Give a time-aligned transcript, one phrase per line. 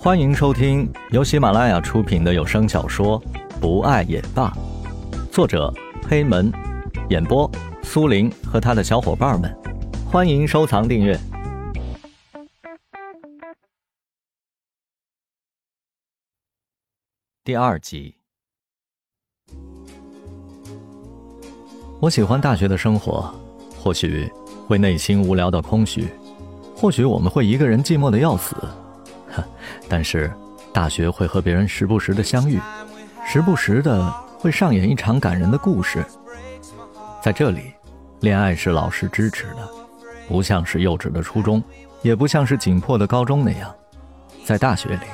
[0.00, 3.20] 欢迎收听由喜马拉雅出品的有声小说
[3.60, 4.48] 《不爱也罢》，
[5.32, 5.74] 作者
[6.08, 6.52] 黑门，
[7.10, 7.50] 演播
[7.82, 9.52] 苏林和他的小伙伴们。
[10.08, 11.18] 欢迎收藏订阅。
[17.42, 18.14] 第二集，
[22.00, 23.34] 我喜欢大学的生活，
[23.76, 24.30] 或许
[24.68, 26.06] 会内心无聊到空虚，
[26.76, 28.54] 或许我们会一个人寂寞的要死，
[29.88, 30.32] 但是
[30.72, 32.60] 大学会和别人时不时的相遇，
[33.26, 36.04] 时不时的会上演一场感人的故事。
[37.22, 37.72] 在这里，
[38.20, 39.68] 恋爱是老师支持的，
[40.28, 41.62] 不像是幼稚的初中，
[42.02, 43.74] 也不像是紧迫的高中那样，
[44.44, 45.06] 在大学里，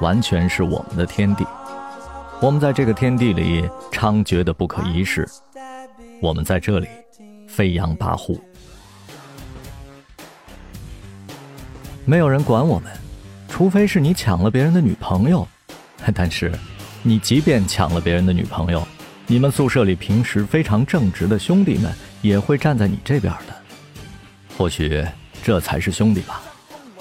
[0.00, 1.46] 完全是我们的天地。
[2.40, 5.28] 我们在这个天地里猖獗的不可一世，
[6.22, 6.88] 我们在这里
[7.46, 8.40] 飞扬跋扈，
[12.06, 12.90] 没有人管我们，
[13.60, 15.46] 除非是你抢了别人的女朋友。
[16.14, 16.50] 但是，
[17.02, 18.88] 你即便抢了别人的女朋友，
[19.26, 23.54] 你们宿舍里平时非常正直的兄弟们也会站在你这边的。
[24.56, 25.06] 或许
[25.42, 26.40] 这才是兄弟吧，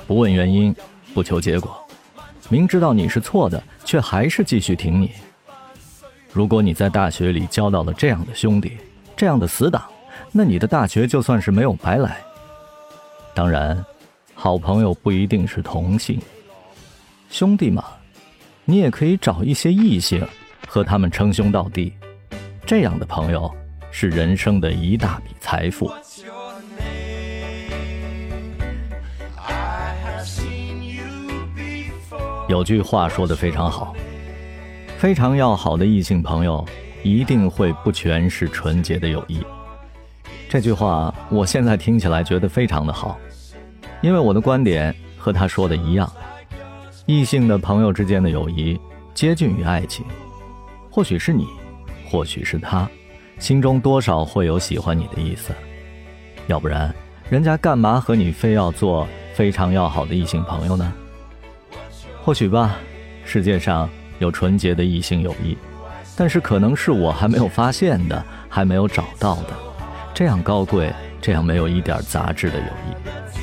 [0.05, 0.75] 不问原因，
[1.13, 1.81] 不求结果，
[2.49, 5.11] 明知道你是错的，却还是继续挺你。
[6.33, 8.75] 如果你在大学里交到了这样的兄弟，
[9.15, 9.85] 这样的死党，
[10.33, 12.17] 那你的大学就算是没有白来。
[13.33, 13.81] 当然，
[14.33, 16.21] 好朋友不一定是同性，
[17.29, 17.85] 兄弟嘛，
[18.65, 20.27] 你也可以找一些异性，
[20.67, 21.93] 和他们称兄道弟。
[22.65, 23.53] 这样的朋友
[23.91, 25.91] 是人生的一大笔财富。
[32.47, 33.95] 有句话说的非常好。
[34.97, 36.65] 非常要好的异性朋友，
[37.03, 39.39] 一定会不全是纯洁的友谊。
[40.49, 43.19] 这句话我现在听起来觉得非常的好，
[44.01, 46.11] 因为我的观点和他说的一样。
[47.09, 48.79] 异性的朋友之间的友谊
[49.15, 50.05] 接近于爱情，
[50.91, 51.47] 或许是你，
[52.07, 52.87] 或许是他，
[53.39, 55.51] 心中多少会有喜欢你的意思。
[56.45, 56.93] 要不然，
[57.27, 60.93] 人家干嘛和你非要做非常要好的异性朋友呢？
[62.21, 62.77] 或许吧，
[63.25, 63.89] 世界上。
[64.19, 65.57] 有纯洁的异性友谊，
[66.15, 69.53] 但是可能是我还没有发现的，还没有找到的，
[70.13, 73.38] 这样高贵，这样没有一点杂质的友谊。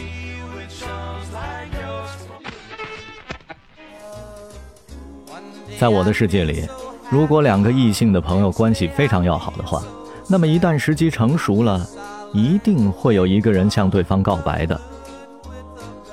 [5.79, 6.67] 在我的世界里，
[7.11, 9.83] 如果两个异性的朋友关系非常要好的话，
[10.29, 11.87] 那么一旦时机成熟了，
[12.33, 14.81] 一定会有一个人向对方告白的。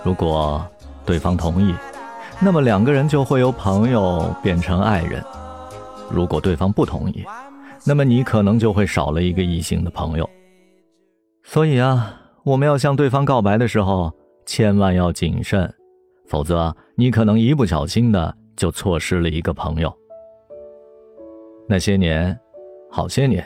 [0.03, 0.65] 如果
[1.05, 1.73] 对方同意。
[2.39, 5.23] 那么两个人就会由朋友变成爱人。
[6.09, 7.23] 如果对方不同意，
[7.85, 10.29] 那么你可能就会少了一个异性的朋友。
[11.43, 14.11] 所以啊，我们要向对方告白的时候，
[14.45, 15.73] 千万要谨慎，
[16.27, 19.93] 否则你可能一不小心的就错失了一个朋友。
[21.67, 22.37] 那些年，
[22.89, 23.45] 好些年，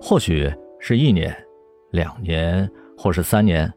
[0.00, 1.36] 或许是一年、
[1.90, 3.72] 两年，或是三年。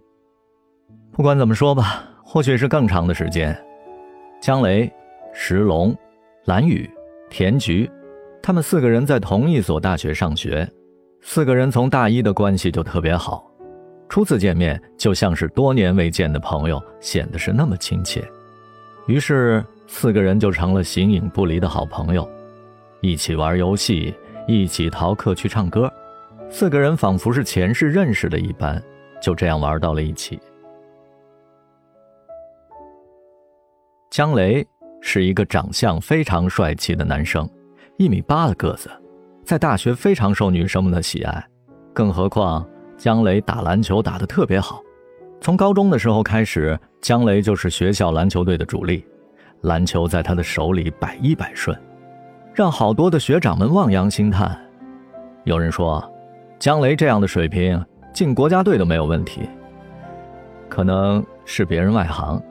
[1.11, 3.55] 不管怎么说吧，或许是更长的时间。
[4.41, 4.91] 江雷、
[5.33, 5.95] 石龙、
[6.45, 6.89] 蓝雨、
[7.29, 7.89] 田菊，
[8.41, 10.67] 他们四个人在同一所大学上学，
[11.21, 13.51] 四个人从大一的关系就特别好，
[14.07, 18.23] 初次见面就像是多年未见的朋友，显得是那么亲切。
[19.07, 22.29] 于是四个人就成了形影不离的好朋友，
[23.01, 24.13] 一起玩游戏，
[24.47, 25.91] 一起逃课去唱歌，
[26.47, 28.81] 四个人仿佛是前世认识的一般，
[29.19, 30.39] 就这样玩到了一起。
[34.11, 34.66] 江雷
[35.01, 37.50] 是一个长相非常帅气的男生，
[37.97, 38.91] 一米八的个子，
[39.44, 41.44] 在大学非常受女生们的喜爱。
[41.94, 44.81] 更何况江雷打篮球打得特别好，
[45.41, 49.03] 从高中的时候开始，江雷就是学校篮球队的主力，
[49.61, 51.77] 篮球在他的手里百依百顺，
[52.53, 54.59] 让好多的学长们望洋兴叹。
[55.43, 56.03] 有人说，
[56.57, 57.83] 江雷这样的水平
[58.13, 59.49] 进国家队都没有问题。
[60.69, 62.41] 可能是别人外行。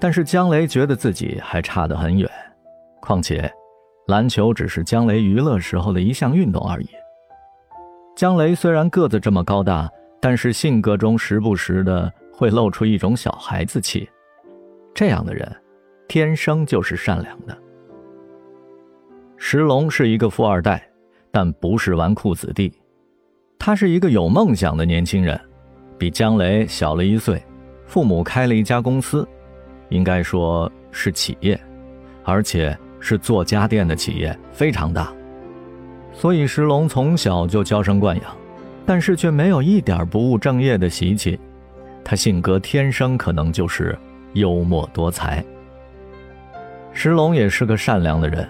[0.00, 2.28] 但是姜雷觉得自己还差得很远，
[3.00, 3.50] 况且，
[4.06, 6.88] 篮球只是姜雷娱乐时候的一项运动而已。
[8.14, 9.90] 姜雷虽然个子这么高大，
[10.20, 14.06] 但是性格中时不时的会露出一种小孩子气。
[14.94, 15.50] 这样的人，
[16.08, 17.56] 天生就是善良的。
[19.36, 20.86] 石龙是一个富二代，
[21.30, 22.72] 但不是纨绔子弟，
[23.58, 25.38] 他是一个有梦想的年轻人，
[25.98, 27.42] 比姜雷小了一岁，
[27.86, 29.26] 父母开了一家公司。
[29.90, 31.60] 应该说是企业，
[32.24, 35.12] 而且是做家电的企业，非常大。
[36.12, 38.36] 所以石龙从小就娇生惯养，
[38.86, 41.38] 但是却没有一点不务正业的习气。
[42.02, 43.96] 他性格天生可能就是
[44.32, 45.44] 幽默多才。
[46.94, 48.48] 石龙也是个善良的人，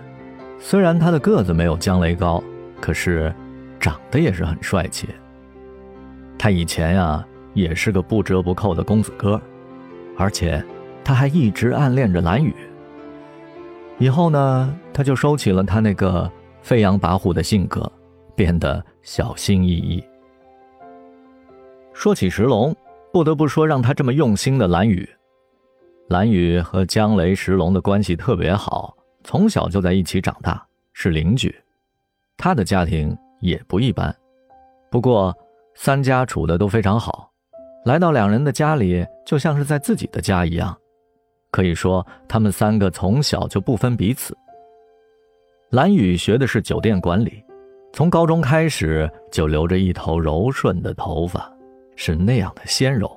[0.60, 2.44] 虽然他的个子没有姜雷高，
[2.80, 3.34] 可是
[3.80, 5.08] 长得也是很帅气。
[6.38, 9.40] 他以前呀也是个不折不扣的公子哥，
[10.16, 10.62] 而且
[11.02, 12.54] 他还一直暗恋着蓝雨。
[13.98, 16.30] 以后呢，他就收起了他那个
[16.60, 17.90] 飞扬跋扈的性格，
[18.36, 20.04] 变得小心翼翼。
[21.92, 22.76] 说起石龙，
[23.12, 25.08] 不得不说让他这么用心的蓝雨。
[26.08, 31.54] 蓝雨和江雷、石龙的关系特别好，从小就在一起长大，是邻居。
[32.36, 34.14] 他的家庭也不一般，
[34.90, 35.34] 不过
[35.74, 37.30] 三家处的都非常好，
[37.86, 40.76] 来到两人的家里就像是在自己的家一样。
[41.50, 44.36] 可以说，他们三个从小就不分彼此。
[45.70, 47.42] 蓝雨学的是酒店管理，
[47.92, 51.50] 从高中开始就留着一头柔顺的头发，
[51.96, 53.10] 是那样的纤柔，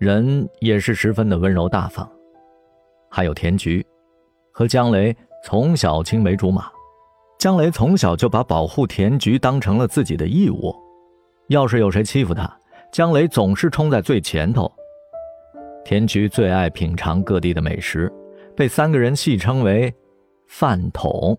[0.00, 2.10] 人也是十分的温柔大方。
[3.10, 3.86] 还有田菊，
[4.50, 5.14] 和江雷
[5.44, 6.70] 从小青梅竹马，
[7.38, 10.74] 江雷从小就把保护田菊当成了自己的义务，
[11.48, 12.50] 要是有谁欺负他，
[12.90, 14.72] 江雷总是冲在最前头。
[15.84, 18.10] 田菊最爱品尝各地的美食，
[18.56, 19.94] 被三个人戏称为
[20.48, 21.38] “饭桶”。